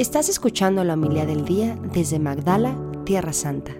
Estás 0.00 0.30
escuchando 0.30 0.82
la 0.82 0.94
humildad 0.94 1.26
del 1.26 1.44
día 1.44 1.76
desde 1.92 2.18
Magdala, 2.18 2.74
Tierra 3.04 3.34
Santa. 3.34 3.74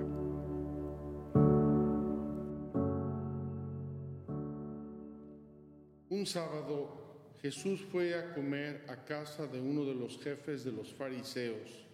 Un 6.10 6.26
sábado 6.26 7.38
Jesús 7.40 7.80
fue 7.90 8.14
a 8.14 8.34
comer 8.34 8.84
a 8.90 9.02
casa 9.06 9.46
de 9.46 9.62
uno 9.62 9.86
de 9.86 9.94
los 9.94 10.22
jefes 10.22 10.62
de 10.62 10.72
los 10.72 10.92
fariseos 10.92 11.86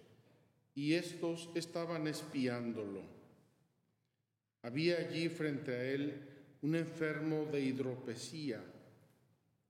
y 0.75 0.95
estos 0.95 1.49
estaban 1.55 2.09
espiándolo. 2.09 3.03
Había 4.63 4.97
allí 4.97 5.29
frente 5.29 5.71
a 5.71 5.85
él 5.85 6.29
un 6.63 6.75
enfermo 6.75 7.45
de 7.53 7.61
hidropesía 7.61 8.61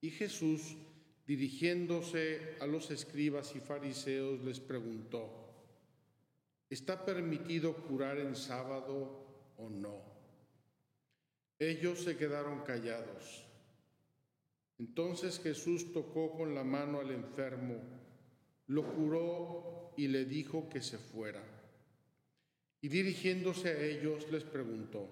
y 0.01 0.09
Jesús 0.09 0.79
dirigiéndose 1.27 2.57
a 2.61 2.67
los 2.67 2.91
escribas 2.91 3.55
y 3.57 3.61
fariseos, 3.61 4.43
les 4.45 4.61
preguntó, 4.61 5.53
¿está 6.71 7.05
permitido 7.05 7.75
curar 7.75 8.19
en 8.19 8.37
sábado 8.37 9.55
o 9.57 9.69
no? 9.69 10.03
Ellos 11.59 12.01
se 12.01 12.17
quedaron 12.17 12.61
callados. 12.61 13.45
Entonces 14.79 15.41
Jesús 15.41 15.93
tocó 15.93 16.33
con 16.37 16.55
la 16.55 16.63
mano 16.63 17.01
al 17.01 17.11
enfermo, 17.11 17.81
lo 18.67 18.95
curó 18.95 19.95
y 19.97 20.09
le 20.09 20.27
dijo 20.27 20.69
que 20.69 20.83
se 20.83 20.99
fuera. 20.99 21.43
Y 22.83 22.89
dirigiéndose 22.89 23.71
a 23.71 23.81
ellos 23.81 24.31
les 24.31 24.45
preguntó, 24.45 25.09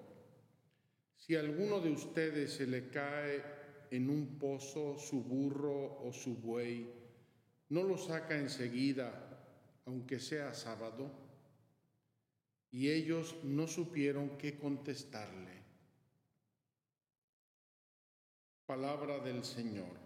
si 1.17 1.35
a 1.35 1.39
alguno 1.39 1.79
de 1.79 1.89
ustedes 1.89 2.53
se 2.53 2.67
le 2.67 2.89
cae 2.89 3.43
en 3.95 4.09
un 4.09 4.37
pozo 4.37 4.97
su 4.97 5.23
burro 5.23 5.99
o 6.03 6.11
su 6.11 6.35
buey, 6.35 6.89
no 7.69 7.83
lo 7.83 7.97
saca 7.97 8.37
enseguida, 8.37 9.11
aunque 9.85 10.19
sea 10.19 10.53
sábado. 10.53 11.11
Y 12.71 12.91
ellos 12.91 13.35
no 13.43 13.67
supieron 13.67 14.37
qué 14.37 14.57
contestarle. 14.57 15.63
Palabra 18.65 19.19
del 19.19 19.43
Señor. 19.43 20.05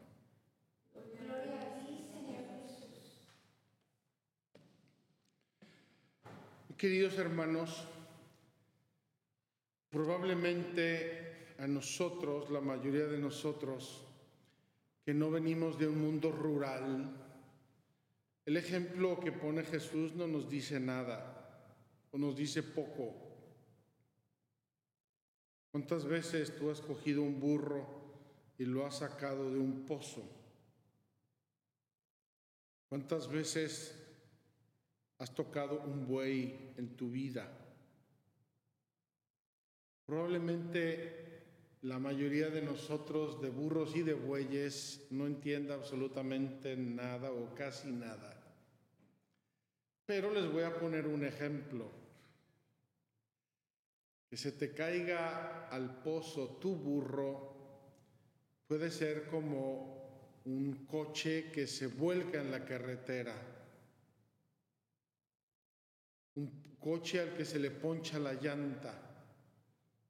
Queridos 6.77 7.17
hermanos, 7.17 7.85
probablemente 9.89 11.28
a 11.59 11.67
nosotros, 11.67 12.49
la 12.49 12.61
mayoría 12.61 13.05
de 13.05 13.19
nosotros, 13.19 14.05
que 15.05 15.13
no 15.13 15.29
venimos 15.29 15.77
de 15.77 15.87
un 15.87 15.99
mundo 15.99 16.31
rural, 16.31 17.15
el 18.45 18.57
ejemplo 18.57 19.19
que 19.19 19.31
pone 19.31 19.63
Jesús 19.63 20.15
no 20.15 20.25
nos 20.25 20.49
dice 20.49 20.79
nada 20.79 21.67
o 22.11 22.17
nos 22.17 22.35
dice 22.35 22.63
poco. 22.63 23.13
¿Cuántas 25.71 26.05
veces 26.05 26.55
tú 26.55 26.71
has 26.71 26.81
cogido 26.81 27.21
un 27.21 27.39
burro 27.39 27.85
y 28.57 28.65
lo 28.65 28.85
has 28.85 28.99
sacado 28.99 29.51
de 29.51 29.59
un 29.59 29.85
pozo? 29.85 30.23
¿Cuántas 32.87 33.29
veces 33.29 33.95
has 35.19 35.35
tocado 35.35 35.81
un 35.81 36.07
buey 36.07 36.73
en 36.77 36.95
tu 36.95 37.11
vida? 37.11 37.47
Probablemente 40.05 41.18
la 41.81 41.97
mayoría 41.97 42.49
de 42.49 42.61
nosotros 42.61 43.41
de 43.41 43.49
burros 43.49 43.95
y 43.95 44.01
de 44.01 44.13
bueyes 44.13 45.07
no 45.11 45.27
entienda 45.27 45.75
absolutamente 45.75 46.75
nada 46.75 47.31
o 47.31 47.55
casi 47.55 47.89
nada. 47.91 48.35
Pero 50.05 50.33
les 50.33 50.51
voy 50.51 50.63
a 50.63 50.77
poner 50.77 51.07
un 51.07 51.23
ejemplo. 51.23 51.89
Que 54.29 54.37
se 54.37 54.51
te 54.51 54.73
caiga 54.73 55.69
al 55.69 56.01
pozo 56.01 56.57
tu 56.61 56.75
burro 56.75 57.49
puede 58.67 58.91
ser 58.91 59.27
como 59.27 60.41
un 60.45 60.85
coche 60.85 61.49
que 61.51 61.65
se 61.65 61.87
vuelca 61.87 62.41
en 62.41 62.51
la 62.51 62.65
carretera. 62.65 63.35
Un 66.35 66.75
coche 66.79 67.21
al 67.21 67.33
que 67.33 67.45
se 67.45 67.57
le 67.57 67.71
poncha 67.71 68.19
la 68.19 68.33
llanta. 68.33 68.93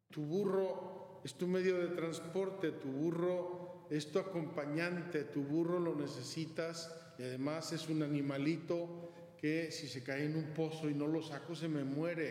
Tu 0.10 0.22
burro 0.22 1.00
es 1.24 1.34
tu 1.34 1.48
medio 1.48 1.78
de 1.78 1.96
transporte, 1.96 2.72
tu 2.72 2.88
burro 2.88 3.88
es 3.90 4.12
tu 4.12 4.20
acompañante, 4.20 5.24
tu 5.24 5.44
burro 5.44 5.80
lo 5.80 5.96
necesitas 5.96 6.96
y 7.18 7.24
además 7.24 7.72
es 7.74 7.90
un 7.90 8.04
animalito 8.04 9.12
que 9.38 9.72
si 9.72 9.88
se 9.88 10.04
cae 10.04 10.26
en 10.26 10.36
un 10.36 10.54
pozo 10.54 10.90
y 10.90 10.94
no 10.94 11.08
lo 11.08 11.22
saco 11.22 11.56
se 11.56 11.68
me 11.68 11.84
muere. 11.84 12.30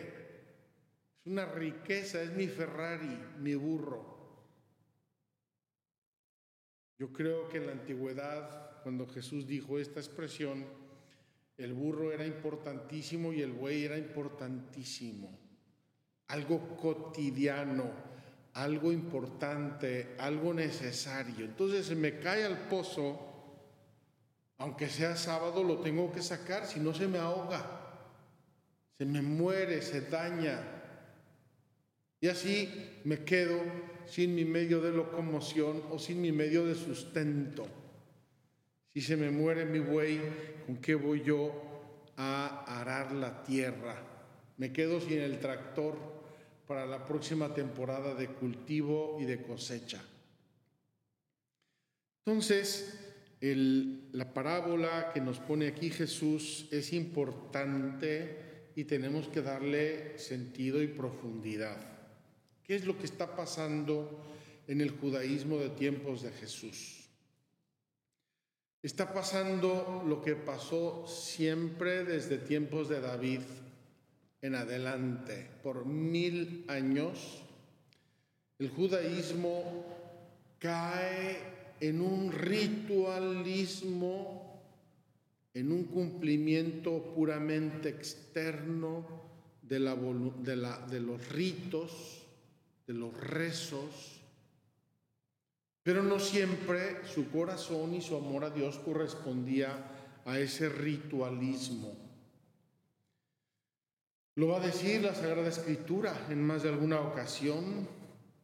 Es 1.19 1.25
una 1.25 1.45
riqueza, 1.45 2.21
es 2.21 2.31
mi 2.31 2.47
Ferrari, 2.47 3.19
mi 3.39 3.55
burro. 3.55 4.19
Yo 6.97 7.11
creo 7.11 7.49
que 7.49 7.57
en 7.57 7.65
la 7.65 7.71
antigüedad, 7.73 8.81
cuando 8.83 9.07
Jesús 9.07 9.47
dijo 9.47 9.79
esta 9.79 9.99
expresión, 9.99 10.65
el 11.57 11.73
burro 11.73 12.11
era 12.11 12.25
importantísimo 12.25 13.33
y 13.33 13.41
el 13.41 13.51
buey 13.51 13.83
era 13.83 13.97
importantísimo. 13.97 15.37
Algo 16.27 16.77
cotidiano, 16.77 17.91
algo 18.53 18.91
importante, 18.91 20.15
algo 20.17 20.53
necesario. 20.53 21.45
Entonces 21.45 21.85
se 21.85 21.95
me 21.95 22.19
cae 22.19 22.45
al 22.45 22.67
pozo, 22.67 23.19
aunque 24.57 24.89
sea 24.89 25.15
sábado, 25.15 25.63
lo 25.63 25.79
tengo 25.79 26.11
que 26.11 26.21
sacar, 26.21 26.65
si 26.65 26.79
no 26.79 26.93
se 26.93 27.07
me 27.07 27.17
ahoga, 27.17 27.63
se 28.97 29.05
me 29.05 29.21
muere, 29.21 29.81
se 29.81 30.01
daña. 30.01 30.59
Y 32.21 32.27
así 32.27 32.99
me 33.05 33.23
quedo 33.23 33.61
sin 34.05 34.35
mi 34.35 34.43
medio 34.43 34.81
de 34.81 34.91
locomoción 34.91 35.83
o 35.91 35.99
sin 35.99 36.21
mi 36.21 36.31
medio 36.31 36.65
de 36.65 36.75
sustento. 36.75 37.65
Si 38.93 39.01
se 39.01 39.15
me 39.15 39.29
muere 39.29 39.65
mi 39.65 39.79
buey, 39.79 40.19
¿con 40.65 40.77
qué 40.77 40.95
voy 40.95 41.23
yo 41.23 41.53
a 42.17 42.81
arar 42.81 43.13
la 43.13 43.43
tierra? 43.43 43.95
Me 44.57 44.73
quedo 44.73 44.99
sin 44.99 45.19
el 45.19 45.39
tractor 45.39 46.18
para 46.69 46.85
la 46.85 47.03
próxima 47.03 47.51
temporada 47.51 48.13
de 48.13 48.27
cultivo 48.27 49.17
y 49.19 49.25
de 49.25 49.41
cosecha. 49.41 49.99
Entonces, 52.23 52.93
la 53.41 54.31
parábola 54.31 55.09
que 55.11 55.19
nos 55.19 55.39
pone 55.39 55.65
aquí 55.65 55.89
Jesús 55.89 56.67
es 56.69 56.93
importante 56.93 58.69
y 58.75 58.83
tenemos 58.83 59.27
que 59.29 59.41
darle 59.41 60.19
sentido 60.19 60.79
y 60.83 60.85
profundidad. 60.89 61.75
¿Qué 62.61 62.75
es 62.75 62.85
lo 62.85 62.99
que 62.99 63.05
está 63.05 63.35
pasando 63.35 64.23
en 64.67 64.81
el 64.81 64.91
judaísmo 64.91 65.57
de 65.57 65.69
tiempos 65.69 66.21
de 66.21 66.29
Jesús? 66.33 67.09
Está 68.83 69.11
pasando 69.11 70.03
lo 70.07 70.21
que 70.21 70.35
pasó 70.35 71.07
siempre 71.07 72.03
desde 72.03 72.37
tiempos 72.37 72.89
de 72.89 73.01
David 73.01 73.41
en 74.41 74.55
adelante, 74.55 75.47
por 75.63 75.85
mil 75.85 76.65
años, 76.67 77.43
el 78.57 78.69
judaísmo 78.69 79.85
cae 80.59 81.37
en 81.79 82.01
un 82.01 82.31
ritualismo, 82.31 83.99
en 85.53 85.71
un 85.71 85.85
cumplimiento 85.85 87.13
puramente 87.15 87.89
externo 87.89 89.05
de, 89.61 89.79
los 89.79 91.29
ritos, 91.29 92.23
de 92.87 92.93
los 92.93 93.13
rezos, 93.15 94.19
pero 95.83 96.03
no 96.03 96.19
siempre 96.19 97.05
su 97.05 97.29
corazón 97.29 97.93
y 97.95 98.01
su 98.01 98.15
amor 98.15 98.45
a 98.45 98.49
Dios 98.49 98.77
correspondía 98.79 100.21
a 100.25 100.39
ese 100.39 100.69
ritualismo. 100.69 102.08
Lo 104.39 104.47
va 104.47 104.55
a 104.55 104.65
decir 104.65 105.01
la 105.01 105.13
Sagrada 105.13 105.49
Escritura 105.49 106.27
en 106.29 106.41
más 106.41 106.63
de 106.63 106.69
alguna 106.69 107.01
ocasión, 107.01 107.85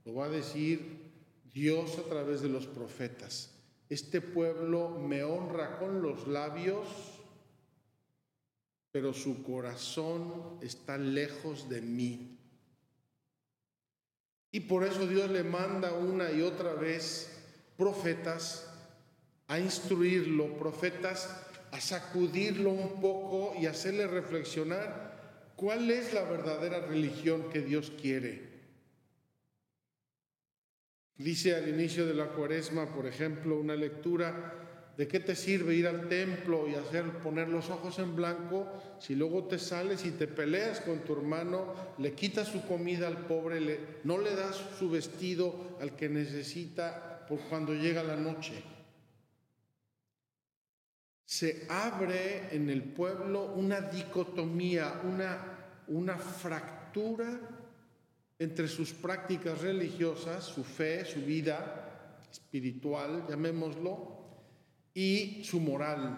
lo 0.03 0.15
va 0.15 0.25
a 0.25 0.29
decir 0.29 1.13
Dios 1.53 1.97
a 1.99 2.09
través 2.09 2.41
de 2.41 2.49
los 2.49 2.67
profetas. 2.67 3.53
Este 3.87 4.19
pueblo 4.19 4.89
me 4.89 5.23
honra 5.23 5.79
con 5.79 6.01
los 6.01 6.27
labios, 6.27 6.85
pero 8.91 9.13
su 9.13 9.41
corazón 9.41 10.59
está 10.61 10.97
lejos 10.97 11.69
de 11.69 11.79
mí. 11.79 12.39
Y 14.51 14.59
por 14.59 14.83
eso 14.83 15.07
Dios 15.07 15.31
le 15.31 15.45
manda 15.45 15.93
una 15.93 16.29
y 16.29 16.41
otra 16.41 16.73
vez 16.73 17.39
profetas 17.77 18.69
a 19.47 19.59
instruirlo, 19.59 20.57
profetas 20.57 21.29
a 21.71 21.79
sacudirlo 21.79 22.71
un 22.71 22.99
poco 22.99 23.53
y 23.57 23.67
hacerle 23.67 24.07
reflexionar 24.07 25.14
¿Cuál 25.55 25.89
es 25.89 26.13
la 26.13 26.23
verdadera 26.23 26.81
religión 26.81 27.49
que 27.49 27.61
Dios 27.61 27.91
quiere? 28.01 28.55
Dice 31.17 31.55
al 31.55 31.69
inicio 31.69 32.05
de 32.05 32.13
la 32.13 32.27
cuaresma, 32.27 32.93
por 32.93 33.07
ejemplo, 33.07 33.59
una 33.59 33.75
lectura, 33.75 34.65
¿De 34.97 35.09
qué 35.09 35.19
te 35.19 35.35
sirve 35.35 35.75
ir 35.75 35.87
al 35.87 36.07
templo 36.07 36.69
y 36.69 36.75
hacer 36.75 37.03
poner 37.19 37.49
los 37.49 37.69
ojos 37.69 37.99
en 37.99 38.15
blanco 38.15 38.65
si 38.97 39.15
luego 39.15 39.43
te 39.43 39.59
sales 39.59 40.05
y 40.05 40.11
te 40.11 40.25
peleas 40.25 40.79
con 40.79 40.99
tu 40.99 41.13
hermano, 41.13 41.73
le 41.97 42.13
quitas 42.13 42.47
su 42.47 42.65
comida 42.65 43.07
al 43.07 43.25
pobre, 43.25 43.79
no 44.05 44.17
le 44.17 44.33
das 44.35 44.55
su 44.79 44.89
vestido 44.89 45.77
al 45.81 45.97
que 45.97 46.07
necesita 46.07 47.25
por 47.27 47.39
cuando 47.49 47.73
llega 47.73 48.03
la 48.03 48.15
noche? 48.15 48.53
Se 51.35 51.65
abre 51.67 52.47
en 52.55 52.69
el 52.69 52.81
pueblo 52.81 53.51
una 53.55 53.81
dicotomía, 53.81 55.01
una, 55.03 55.83
una 55.89 56.15
fractura 56.15 57.37
entre 58.39 58.69
sus 58.69 58.93
prácticas 58.93 59.59
religiosas, 59.59 60.45
su 60.45 60.63
fe, 60.63 61.03
su 61.03 61.19
vida 61.19 62.21
espiritual, 62.31 63.25
llamémoslo, 63.27 64.15
y 64.93 65.43
su 65.43 65.59
moral, 65.59 66.15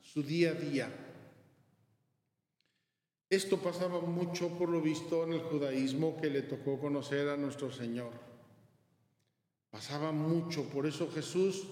su 0.00 0.22
día 0.22 0.50
a 0.50 0.54
día. 0.54 0.88
Esto 3.28 3.58
pasaba 3.58 4.02
mucho, 4.02 4.50
por 4.50 4.68
lo 4.68 4.80
visto, 4.80 5.24
en 5.24 5.32
el 5.32 5.40
judaísmo 5.40 6.16
que 6.20 6.30
le 6.30 6.42
tocó 6.42 6.78
conocer 6.78 7.28
a 7.28 7.36
nuestro 7.36 7.72
Señor. 7.72 8.12
Pasaba 9.72 10.12
mucho, 10.12 10.68
por 10.68 10.86
eso 10.86 11.10
Jesús, 11.10 11.66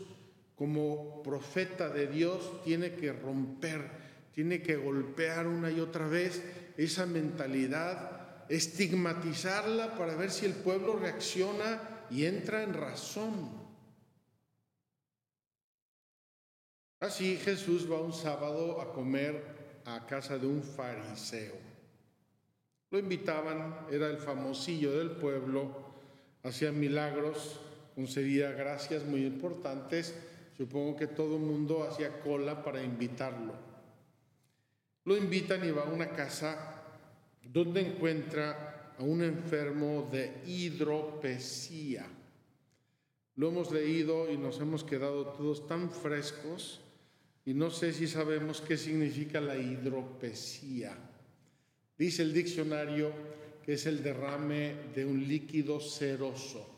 como 0.63 1.25
profeta 1.25 1.89
de 1.89 2.07
Dios, 2.07 2.63
tiene 2.63 2.95
que 2.95 3.13
romper, 3.13 3.81
tiene 4.33 4.63
que 4.63 4.77
golpear 4.77 5.49
una 5.49 5.73
y 5.73 5.81
otra 5.81 6.07
vez 6.07 6.41
esa 6.77 7.05
mentalidad, 7.05 8.47
estigmatizarla 8.49 9.97
para 9.97 10.15
ver 10.15 10.31
si 10.31 10.47
el 10.47 10.53
pueblo 10.53 10.95
reacciona 10.95 12.07
y 12.11 12.27
entra 12.27 12.63
en 12.63 12.75
razón. 12.75 13.51
Así 17.01 17.39
Jesús 17.39 17.91
va 17.91 18.01
un 18.01 18.13
sábado 18.13 18.81
a 18.81 18.93
comer 18.93 19.83
a 19.85 20.07
casa 20.07 20.39
de 20.39 20.47
un 20.47 20.63
fariseo. 20.63 21.57
Lo 22.89 23.01
invitaban, 23.01 23.89
era 23.91 24.09
el 24.09 24.19
famosillo 24.19 24.97
del 24.97 25.11
pueblo, 25.11 25.97
hacía 26.45 26.71
milagros, 26.71 27.59
concedía 27.97 28.53
gracias 28.53 29.03
muy 29.03 29.27
importantes. 29.27 30.15
Supongo 30.57 30.97
que 30.97 31.07
todo 31.07 31.37
el 31.37 31.43
mundo 31.43 31.85
hacía 31.85 32.21
cola 32.21 32.63
para 32.63 32.83
invitarlo. 32.83 33.55
Lo 35.05 35.17
invitan 35.17 35.65
y 35.67 35.71
va 35.71 35.83
a 35.83 35.93
una 35.93 36.11
casa 36.11 36.83
donde 37.43 37.81
encuentra 37.81 38.95
a 38.99 39.03
un 39.03 39.23
enfermo 39.23 40.09
de 40.13 40.43
hidropesía. 40.47 42.07
Lo 43.37 43.49
hemos 43.49 43.73
leído 43.73 44.31
y 44.31 44.37
nos 44.37 44.61
hemos 44.61 44.85
quedado 44.85 45.27
todos 45.27 45.67
tan 45.67 45.91
frescos 45.91 46.81
y 47.45 47.55
no 47.55 47.71
sé 47.71 47.93
si 47.93 48.07
sabemos 48.07 48.61
qué 48.61 48.77
significa 48.77 49.41
la 49.41 49.57
hidropesía. 49.57 50.97
Dice 51.99 52.23
el 52.23 52.33
diccionario 52.33 53.13
que 53.65 53.75
es 53.75 53.87
el 53.87 54.03
derrame 54.03 54.75
de 54.95 55.05
un 55.05 55.27
líquido 55.27 55.81
ceroso. 55.81 56.69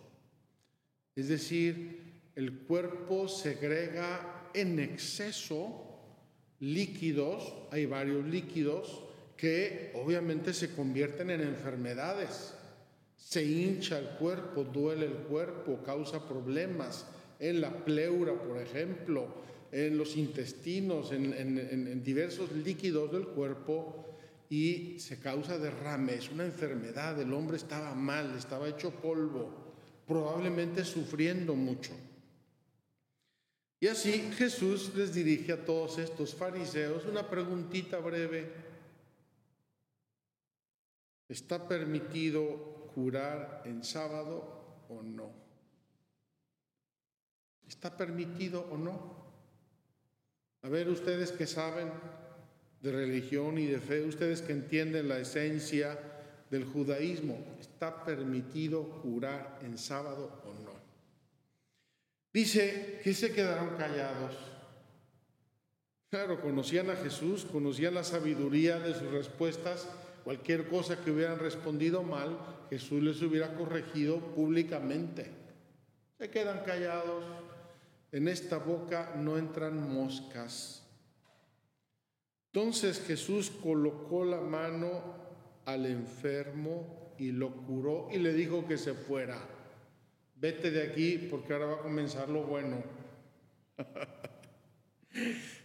Es 1.17 1.29
decir, 1.29 2.04
el 2.37 2.53
cuerpo 2.61 3.29
segrega 3.29 4.51
en 4.55 4.79
exceso 4.79 5.85
líquidos, 6.61 7.53
hay 7.71 7.87
varios 7.87 8.25
líquidos 8.25 9.03
que 9.37 9.93
obviamente 9.95 10.53
se 10.53 10.75
convierten 10.75 11.31
en 11.31 11.41
enfermedades. 11.43 12.55
Se 13.17 13.45
hincha 13.45 13.99
el 13.99 14.09
cuerpo, 14.17 14.65
duele 14.65 15.07
el 15.07 15.15
cuerpo, 15.15 15.83
causa 15.85 16.27
problemas 16.27 17.07
en 17.39 17.61
la 17.61 17.85
pleura, 17.85 18.35
por 18.35 18.59
ejemplo, 18.59 19.29
en 19.73 19.99
los 19.99 20.17
intestinos, 20.17 21.11
en, 21.13 22.03
diversos 22.05 22.53
líquidos 22.53 23.11
del 23.11 23.27
cuerpo 23.27 24.07
y 24.49 24.99
se 25.01 25.19
causa 25.19 25.59
derrame. 25.59 26.15
Es 26.15 26.31
una 26.31 26.45
enfermedad, 26.45 27.21
el 27.21 27.33
hombre 27.33 27.57
estaba 27.57 27.95
mal, 27.95 28.37
estaba 28.37 28.69
hecho 28.69 28.91
polvo, 28.91 29.51
probablemente 30.07 30.85
sufriendo 30.85 31.55
mucho. 31.55 31.93
Y 33.81 33.89
así 33.89 34.13
Jesús 34.37 34.95
les 34.95 35.13
dirige 35.13 35.53
a 35.53 35.65
todos 35.65 35.99
estos 35.99 36.35
fariseos 36.35 37.05
una 37.05 37.29
preguntita 37.29 37.99
breve. 37.99 38.51
¿Está 41.29 41.67
permitido 41.69 42.91
curar 42.95 43.63
en 43.65 43.83
sábado 43.83 44.85
o 44.89 45.03
no? 45.03 45.33
¿Está 47.67 47.97
permitido 47.97 48.67
o 48.71 48.77
no? 48.77 49.25
A 50.63 50.69
ver, 50.69 50.89
ustedes 50.89 51.33
que 51.33 51.47
saben 51.47 51.91
de 52.81 52.93
religión 52.93 53.59
y 53.59 53.67
de 53.67 53.81
fe, 53.81 54.03
ustedes 54.05 54.43
que 54.43 54.53
entienden 54.53 55.09
la 55.09 55.19
esencia 55.19 55.99
del 56.51 56.65
judaísmo, 56.65 57.39
¿está 57.61 58.05
permitido 58.05 59.01
curar 59.03 59.59
en 59.63 59.77
sábado 59.79 60.43
o 60.45 60.53
no? 60.65 60.74
Dice 62.35 63.01
que 63.03 63.15
se 63.15 63.33
quedaron 63.33 63.77
callados. 63.79 64.37
Claro, 66.11 66.43
conocían 66.43 66.91
a 66.91 66.97
Jesús, 66.97 67.47
conocían 67.51 67.95
la 67.95 68.05
sabiduría 68.05 68.79
de 68.79 68.93
sus 68.93 69.11
respuestas. 69.11 69.89
Cualquier 70.25 70.69
cosa 70.69 71.03
que 71.03 71.11
hubieran 71.11 71.39
respondido 71.39 72.03
mal, 72.03 72.39
Jesús 72.69 73.03
les 73.03 73.23
hubiera 73.23 73.55
corregido 73.55 74.19
públicamente. 74.35 75.31
Se 76.19 76.29
quedan 76.29 76.63
callados 76.65 77.25
en 78.15 78.29
esta 78.29 78.59
boca 78.59 79.15
no 79.17 79.37
entran 79.37 79.93
moscas. 79.93 80.87
Entonces 82.53 83.03
Jesús 83.05 83.51
colocó 83.51 84.25
la 84.25 84.41
mano 84.41 85.03
al 85.65 85.87
enfermo 85.87 87.17
y 87.19 87.33
lo 87.33 87.51
curó 87.67 88.07
y 88.13 88.19
le 88.19 88.33
dijo 88.33 88.69
que 88.69 88.79
se 88.79 88.95
fuera. 88.95 89.37
Vete 90.45 90.71
de 90.71 90.83
aquí 90.83 91.17
porque 91.31 91.55
ahora 91.55 91.65
va 91.65 91.75
a 91.77 91.79
comenzar 91.79 92.29
lo 92.29 92.43
bueno. 92.43 92.85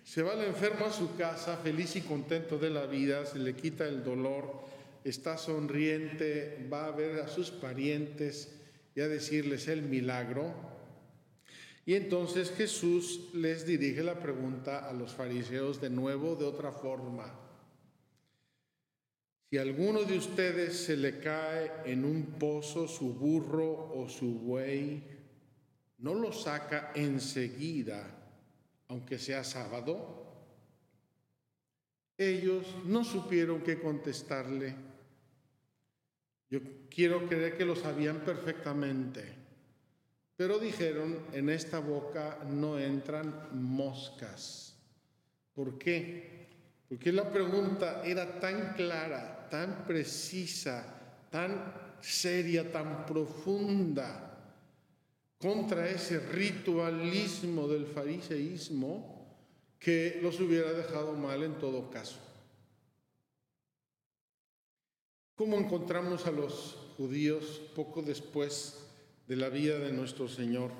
se 0.05 0.23
va 0.23 0.35
el 0.35 0.47
enfermo 0.47 0.85
a 0.85 0.93
su 0.93 1.17
casa 1.17 1.57
feliz 1.57 1.97
y 1.97 2.01
contento 2.01 2.57
de 2.57 2.69
la 2.69 2.85
vida, 2.85 3.25
se 3.25 3.39
le 3.39 3.57
quita 3.57 3.85
el 3.85 4.05
dolor, 4.05 4.63
está 5.03 5.37
sonriente, 5.37 6.65
va 6.71 6.85
a 6.85 6.91
ver 6.91 7.19
a 7.19 7.27
sus 7.27 7.51
parientes 7.51 8.55
y 8.95 9.01
a 9.01 9.09
decirles 9.09 9.67
el 9.67 9.81
milagro. 9.81 10.55
Y 11.85 11.95
entonces 11.95 12.49
Jesús 12.55 13.31
les 13.33 13.65
dirige 13.65 14.01
la 14.01 14.21
pregunta 14.21 14.87
a 14.89 14.93
los 14.93 15.13
fariseos 15.13 15.81
de 15.81 15.89
nuevo 15.89 16.37
de 16.37 16.45
otra 16.45 16.71
forma. 16.71 17.48
Si 19.49 19.57
alguno 19.57 20.03
de 20.03 20.15
ustedes 20.15 20.77
se 20.77 20.95
le 20.95 21.19
cae 21.19 21.71
en 21.85 22.05
un 22.05 22.37
pozo 22.37 22.87
su 22.87 23.15
burro 23.15 23.91
o 23.95 24.07
su 24.07 24.39
buey, 24.41 25.01
¿no 25.97 26.13
lo 26.13 26.31
saca 26.31 26.91
enseguida, 26.93 28.05
aunque 28.89 29.17
sea 29.17 29.43
sábado? 29.43 30.19
Ellos 32.15 32.67
no 32.85 33.03
supieron 33.03 33.61
qué 33.61 33.79
contestarle. 33.79 34.75
Yo 36.51 36.59
quiero 36.87 37.27
creer 37.27 37.57
que 37.57 37.65
lo 37.65 37.75
sabían 37.75 38.19
perfectamente. 38.19 39.23
Pero 40.35 40.59
dijeron, 40.59 41.25
en 41.33 41.49
esta 41.49 41.79
boca 41.79 42.37
no 42.47 42.77
entran 42.77 43.49
moscas. 43.53 44.77
¿Por 45.55 45.79
qué? 45.79 46.47
Porque 46.87 47.11
la 47.11 47.31
pregunta 47.31 48.03
era 48.05 48.39
tan 48.39 48.73
clara, 48.73 49.38
tan 49.49 49.85
precisa, 49.85 50.85
tan 51.29 51.73
seria, 52.01 52.71
tan 52.71 53.05
profunda 53.05 54.25
contra 55.37 55.89
ese 55.89 56.19
ritualismo 56.19 57.67
del 57.67 57.85
fariseísmo 57.85 59.37
que 59.79 60.19
los 60.21 60.39
hubiera 60.39 60.73
dejado 60.73 61.13
mal 61.13 61.43
en 61.43 61.57
todo 61.57 61.89
caso. 61.89 62.19
¿Cómo 65.35 65.57
encontramos 65.57 66.25
a 66.25 66.31
los 66.31 66.77
judíos 66.97 67.61
poco 67.73 68.01
después 68.01 68.89
de 69.29 69.35
la 69.35 69.47
vida 69.47 69.77
de 69.77 69.93
nuestro 69.93 70.27
Señor. 70.27 70.71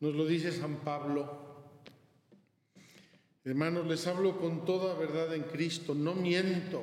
Nos 0.00 0.14
lo 0.14 0.26
dice 0.26 0.50
San 0.50 0.76
Pablo. 0.76 1.44
Hermanos, 3.44 3.86
les 3.86 4.06
hablo 4.06 4.38
con 4.38 4.64
toda 4.64 4.94
verdad 4.94 5.34
en 5.34 5.42
Cristo, 5.42 5.94
no 5.94 6.14
miento. 6.14 6.82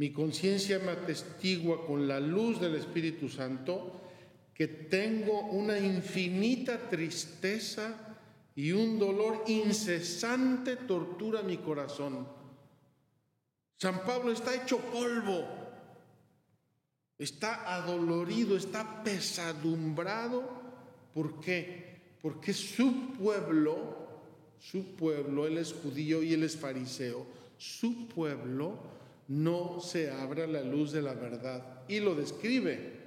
Mi 0.00 0.14
conciencia 0.14 0.78
me 0.78 0.92
atestigua 0.92 1.84
con 1.84 2.08
la 2.08 2.18
luz 2.18 2.58
del 2.58 2.74
Espíritu 2.74 3.28
Santo 3.28 4.00
que 4.54 4.66
tengo 4.66 5.42
una 5.50 5.78
infinita 5.78 6.88
tristeza 6.88 8.16
y 8.56 8.72
un 8.72 8.98
dolor 8.98 9.44
incesante 9.48 10.76
tortura 10.76 11.42
mi 11.42 11.58
corazón. 11.58 12.26
San 13.76 14.02
Pablo 14.02 14.32
está 14.32 14.54
hecho 14.54 14.78
polvo 14.78 15.44
está 17.18 17.76
adolorido, 17.76 18.56
está 18.56 19.04
pesadumbrado. 19.04 20.42
¿Por 21.12 21.40
qué? 21.40 22.16
Porque 22.22 22.54
su 22.54 23.12
pueblo 23.18 24.00
su 24.60 24.94
pueblo, 24.94 25.46
él 25.46 25.58
es 25.58 25.72
judío 25.72 26.22
y 26.22 26.34
él 26.34 26.42
es 26.42 26.56
fariseo, 26.56 27.26
su 27.56 28.06
pueblo 28.08 28.78
no 29.30 29.78
se 29.80 30.10
abra 30.10 30.44
la 30.48 30.60
luz 30.60 30.90
de 30.90 31.02
la 31.02 31.14
verdad. 31.14 31.84
Y 31.86 32.00
lo 32.00 32.16
describe. 32.16 32.98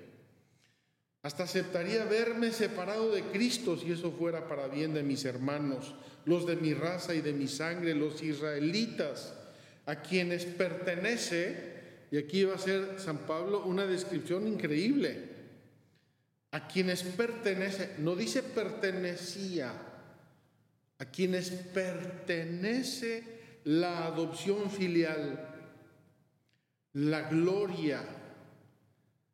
Hasta 1.22 1.44
aceptaría 1.44 2.06
verme 2.06 2.52
separado 2.52 3.12
de 3.12 3.24
Cristo 3.24 3.78
si 3.78 3.92
eso 3.92 4.12
fuera 4.12 4.48
para 4.48 4.68
bien 4.68 4.94
de 4.94 5.04
mis 5.04 5.26
hermanos, 5.26 5.96
los 6.26 6.48
de 6.48 6.56
mi 6.56 6.74
raza 6.74 7.14
y 7.14 7.20
de 7.20 7.34
mi 7.34 7.50
sangre, 7.50 7.94
los 7.94 8.24
israelitas, 8.24 9.34
a 9.86 10.02
quienes 10.02 10.46
pertenece, 10.46 12.08
y 12.10 12.18
aquí 12.18 12.46
va 12.46 12.56
a 12.56 12.60
ser 12.60 13.00
San 13.00 13.20
Pablo 13.20 13.66
una 13.66 13.86
descripción 13.86 14.48
increíble, 14.48 15.30
a 16.52 16.68
quienes 16.68 17.04
pertenece, 17.04 17.96
no 17.98 18.16
dice 18.16 18.44
pertenecía, 18.44 19.74
a 21.00 21.06
quienes 21.06 21.50
pertenece 21.50 23.24
la 23.66 24.06
adopción 24.06 24.70
filial, 24.72 25.53
la 26.94 27.24
gloria, 27.24 28.04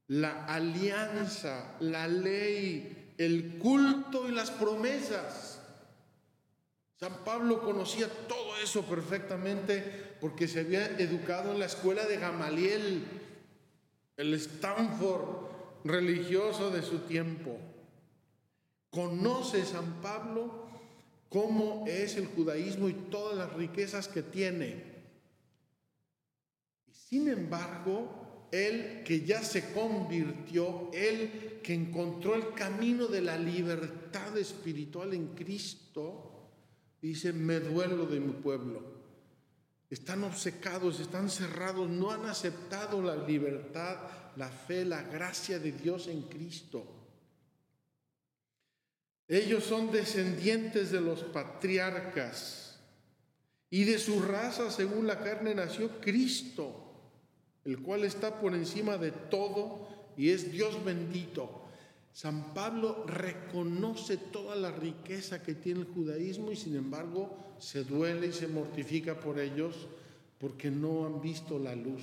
la 0.07 0.45
alianza, 0.45 1.75
la 1.81 2.07
ley, 2.07 3.13
el 3.17 3.57
culto 3.57 4.27
y 4.27 4.31
las 4.31 4.49
promesas. 4.51 5.61
San 6.99 7.23
Pablo 7.23 7.61
conocía 7.61 8.07
todo 8.27 8.57
eso 8.57 8.83
perfectamente 8.83 10.17
porque 10.19 10.47
se 10.47 10.61
había 10.61 10.85
educado 10.97 11.53
en 11.53 11.59
la 11.59 11.65
escuela 11.65 12.05
de 12.05 12.17
Gamaliel, 12.17 13.05
el 14.17 14.33
Stanford 14.33 15.47
religioso 15.83 16.71
de 16.71 16.81
su 16.81 16.99
tiempo. 16.99 17.57
Conoce 18.89 19.65
San 19.65 20.01
Pablo 20.01 20.67
cómo 21.29 21.85
es 21.87 22.17
el 22.17 22.27
judaísmo 22.27 22.89
y 22.89 22.93
todas 22.93 23.37
las 23.37 23.53
riquezas 23.53 24.07
que 24.07 24.23
tiene. 24.23 24.88
Sin 27.09 27.27
embargo, 27.27 28.47
él 28.51 29.01
que 29.03 29.21
ya 29.21 29.43
se 29.43 29.73
convirtió, 29.73 30.91
él 30.93 31.59
que 31.63 31.73
encontró 31.73 32.35
el 32.35 32.53
camino 32.53 33.07
de 33.07 33.21
la 33.21 33.35
libertad 33.35 34.37
espiritual 34.37 35.15
en 35.15 35.29
Cristo, 35.29 36.51
dice, 37.01 37.33
me 37.33 37.59
duelo 37.59 38.05
de 38.05 38.19
mi 38.19 38.33
pueblo. 38.33 38.99
Están 39.89 40.23
obcecados, 40.23 40.99
están 40.99 41.31
cerrados, 41.31 41.89
no 41.89 42.11
han 42.11 42.25
aceptado 42.25 43.01
la 43.01 43.15
libertad, 43.15 43.97
la 44.35 44.49
fe, 44.49 44.85
la 44.85 45.01
gracia 45.01 45.57
de 45.57 45.71
Dios 45.71 46.07
en 46.07 46.21
Cristo. 46.23 46.85
Ellos 49.27 49.63
son 49.63 49.91
descendientes 49.91 50.91
de 50.91 51.01
los 51.01 51.23
patriarcas 51.23 52.79
y 53.71 53.83
de 53.85 53.97
su 53.97 54.21
raza, 54.21 54.69
según 54.69 55.07
la 55.07 55.19
carne, 55.19 55.55
nació 55.55 55.99
Cristo 55.99 56.85
el 57.65 57.81
cual 57.81 58.03
está 58.03 58.39
por 58.39 58.53
encima 58.53 58.97
de 58.97 59.11
todo 59.11 59.87
y 60.17 60.29
es 60.29 60.51
Dios 60.51 60.83
bendito. 60.83 61.65
San 62.13 62.53
Pablo 62.53 63.05
reconoce 63.05 64.17
toda 64.17 64.55
la 64.55 64.71
riqueza 64.71 65.41
que 65.41 65.55
tiene 65.55 65.81
el 65.81 65.87
judaísmo 65.87 66.51
y 66.51 66.55
sin 66.55 66.75
embargo 66.75 67.55
se 67.59 67.83
duele 67.83 68.27
y 68.27 68.33
se 68.33 68.47
mortifica 68.47 69.19
por 69.19 69.39
ellos 69.39 69.87
porque 70.39 70.71
no 70.71 71.05
han 71.05 71.21
visto 71.21 71.59
la 71.59 71.75
luz. 71.75 72.01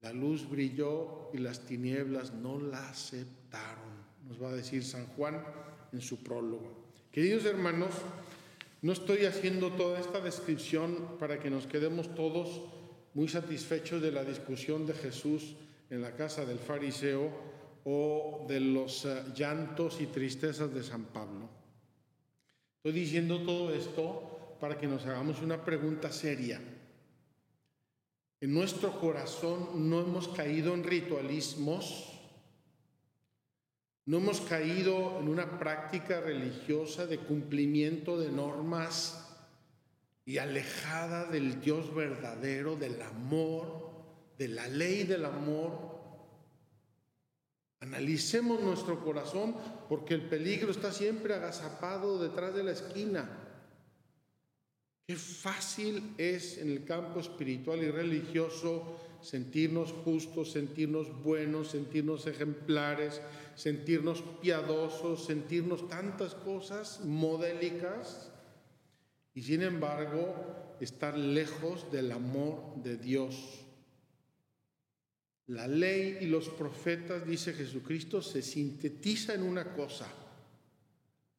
La 0.00 0.12
luz 0.12 0.48
brilló 0.48 1.30
y 1.32 1.38
las 1.38 1.66
tinieblas 1.66 2.32
no 2.32 2.60
la 2.60 2.88
aceptaron, 2.88 3.90
nos 4.28 4.40
va 4.40 4.50
a 4.50 4.54
decir 4.54 4.84
San 4.84 5.06
Juan 5.08 5.42
en 5.92 6.00
su 6.00 6.22
prólogo. 6.22 6.84
Queridos 7.10 7.44
hermanos, 7.46 7.90
no 8.80 8.92
estoy 8.92 9.24
haciendo 9.24 9.72
toda 9.72 9.98
esta 9.98 10.20
descripción 10.20 11.16
para 11.18 11.40
que 11.40 11.50
nos 11.50 11.66
quedemos 11.66 12.14
todos 12.14 12.62
muy 13.18 13.26
satisfechos 13.26 14.00
de 14.00 14.12
la 14.12 14.22
discusión 14.22 14.86
de 14.86 14.94
Jesús 14.94 15.56
en 15.90 16.00
la 16.00 16.14
casa 16.14 16.44
del 16.44 16.60
fariseo 16.60 17.28
o 17.82 18.46
de 18.48 18.60
los 18.60 19.06
eh, 19.06 19.24
llantos 19.34 20.00
y 20.00 20.06
tristezas 20.06 20.72
de 20.72 20.84
San 20.84 21.06
Pablo. 21.06 21.48
Estoy 22.76 22.92
diciendo 22.92 23.40
todo 23.40 23.74
esto 23.74 24.56
para 24.60 24.78
que 24.78 24.86
nos 24.86 25.04
hagamos 25.04 25.42
una 25.42 25.64
pregunta 25.64 26.12
seria. 26.12 26.60
En 28.40 28.54
nuestro 28.54 29.00
corazón 29.00 29.90
no 29.90 30.00
hemos 30.00 30.28
caído 30.28 30.72
en 30.74 30.84
ritualismos, 30.84 32.12
no 34.06 34.18
hemos 34.18 34.40
caído 34.42 35.18
en 35.18 35.26
una 35.26 35.58
práctica 35.58 36.20
religiosa 36.20 37.08
de 37.08 37.18
cumplimiento 37.18 38.16
de 38.16 38.30
normas 38.30 39.27
y 40.28 40.36
alejada 40.36 41.24
del 41.24 41.58
Dios 41.58 41.94
verdadero, 41.94 42.76
del 42.76 43.00
amor, 43.00 43.88
de 44.36 44.48
la 44.48 44.68
ley 44.68 45.04
del 45.04 45.24
amor. 45.24 45.72
Analicemos 47.80 48.60
nuestro 48.60 49.02
corazón 49.02 49.56
porque 49.88 50.12
el 50.12 50.28
peligro 50.28 50.70
está 50.70 50.92
siempre 50.92 51.32
agazapado 51.32 52.18
detrás 52.22 52.54
de 52.54 52.62
la 52.62 52.72
esquina. 52.72 53.26
Qué 55.06 55.16
fácil 55.16 56.12
es 56.18 56.58
en 56.58 56.72
el 56.72 56.84
campo 56.84 57.20
espiritual 57.20 57.82
y 57.82 57.90
religioso 57.90 58.98
sentirnos 59.22 59.92
justos, 59.92 60.52
sentirnos 60.52 61.22
buenos, 61.22 61.70
sentirnos 61.70 62.26
ejemplares, 62.26 63.22
sentirnos 63.54 64.22
piadosos, 64.42 65.24
sentirnos 65.24 65.88
tantas 65.88 66.34
cosas 66.34 67.00
modélicas 67.02 68.30
y 69.34 69.42
sin 69.42 69.62
embargo 69.62 70.76
estar 70.80 71.16
lejos 71.16 71.90
del 71.90 72.12
amor 72.12 72.82
de 72.82 72.96
Dios. 72.96 73.64
La 75.46 75.66
ley 75.66 76.18
y 76.20 76.26
los 76.26 76.48
profetas, 76.48 77.26
dice 77.26 77.54
Jesucristo, 77.54 78.20
se 78.20 78.42
sintetiza 78.42 79.34
en 79.34 79.42
una 79.42 79.72
cosa. 79.72 80.06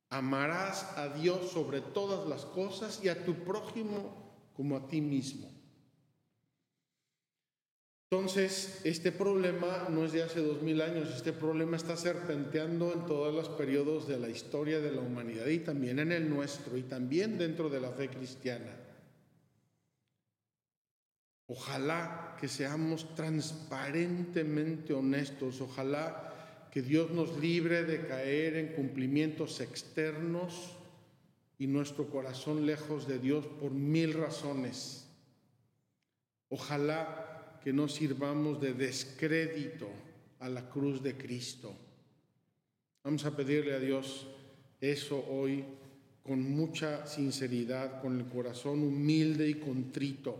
Amarás 0.10 0.98
a 0.98 1.10
Dios 1.10 1.52
sobre 1.52 1.82
todas 1.82 2.28
las 2.28 2.46
cosas 2.46 3.02
y 3.04 3.10
a 3.10 3.24
tu 3.24 3.36
prójimo 3.44 4.50
como 4.56 4.78
a 4.78 4.88
ti 4.88 5.02
mismo. 5.02 5.59
Entonces, 8.12 8.82
este 8.86 9.12
problema 9.12 9.86
no 9.88 10.04
es 10.04 10.14
de 10.14 10.24
hace 10.24 10.42
dos 10.42 10.64
mil 10.64 10.82
años, 10.82 11.14
este 11.16 11.32
problema 11.32 11.78
está 11.78 11.96
serpenteando 11.96 12.92
en 12.92 13.06
todos 13.06 13.32
los 13.32 13.50
periodos 13.50 14.08
de 14.08 14.18
la 14.18 14.30
historia 14.30 14.80
de 14.80 14.92
la 14.92 15.02
humanidad 15.02 15.46
y 15.46 15.60
también 15.60 16.00
en 16.00 16.12
el 16.12 16.28
nuestro 16.28 16.76
y 16.76 16.82
también 16.82 17.38
dentro 17.38 17.70
de 17.70 17.80
la 17.80 17.92
fe 17.92 18.10
cristiana. 18.10 18.76
Ojalá 21.46 22.36
que 22.40 22.48
seamos 22.48 23.14
transparentemente 23.14 24.94
honestos, 24.94 25.62
ojalá 25.62 26.68
que 26.72 26.82
Dios 26.82 27.12
nos 27.12 27.38
libre 27.38 27.84
de 27.84 28.08
caer 28.08 28.56
en 28.56 28.74
cumplimientos 28.74 29.62
externos 29.62 30.78
y 31.60 31.68
nuestro 31.68 32.10
corazón 32.10 32.66
lejos 32.66 33.08
de 33.08 33.20
Dios 33.20 33.46
por 33.46 33.70
mil 33.70 34.16
razones. 34.16 35.08
Ojalá 36.50 37.29
que 37.64 37.74
no 37.74 37.88
sirvamos 37.88 38.62
de 38.62 38.74
descrédito 38.74 39.88
a 40.40 40.50
la 40.50 40.70
cruz 40.70 41.04
de 41.04 41.18
Cristo. 41.18 41.76
Vamos 43.04 43.26
a 43.26 43.36
pedirle 43.36 43.74
a 43.74 43.80
Dios 43.80 44.28
eso 44.80 45.26
hoy 45.30 45.66
con 46.24 46.42
mucha 46.52 47.08
sinceridad, 47.08 48.02
con 48.02 48.20
el 48.20 48.28
corazón 48.28 48.84
humilde 48.84 49.50
y 49.50 49.56
contrito. 49.56 50.38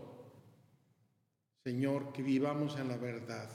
Señor, 1.64 2.12
que 2.12 2.22
vivamos 2.22 2.78
en 2.78 2.88
la 2.88 2.96
verdad, 2.96 3.50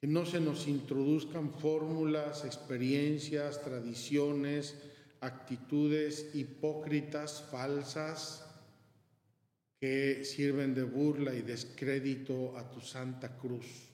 que 0.00 0.06
no 0.06 0.26
se 0.26 0.40
nos 0.40 0.66
introduzcan 0.66 1.52
fórmulas, 1.52 2.44
experiencias, 2.44 3.62
tradiciones, 3.62 4.76
actitudes 5.20 6.34
hipócritas, 6.34 7.42
falsas, 7.50 8.45
que 9.80 10.24
sirven 10.24 10.74
de 10.74 10.84
burla 10.84 11.34
y 11.34 11.42
descrédito 11.42 12.56
a 12.56 12.70
tu 12.70 12.80
santa 12.80 13.36
cruz, 13.36 13.90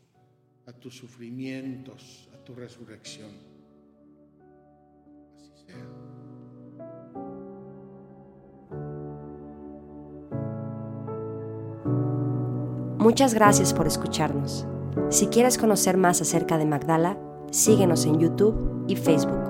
a 0.66 0.72
tus 0.72 0.96
sufrimientos, 0.96 2.28
a 2.32 2.44
tu 2.44 2.54
resurrección. 2.54 3.30
Así 5.36 5.50
sea. 5.66 6.12
Muchas 12.98 13.34
gracias 13.34 13.74
por 13.74 13.88
escucharnos. 13.88 14.64
Si 15.10 15.26
quieres 15.26 15.58
conocer 15.58 15.96
más 15.96 16.20
acerca 16.20 16.56
de 16.58 16.66
Magdala, 16.66 17.18
síguenos 17.50 18.06
en 18.06 18.20
YouTube 18.20 18.84
y 18.86 18.94
Facebook. 18.94 19.41